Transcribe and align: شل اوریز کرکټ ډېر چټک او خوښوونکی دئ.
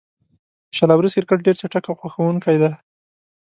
شل 0.75 0.89
اوریز 0.95 1.13
کرکټ 1.15 1.39
ډېر 1.45 1.55
چټک 1.61 1.85
او 1.87 1.95
خوښوونکی 1.99 2.55
دئ. 2.61 2.71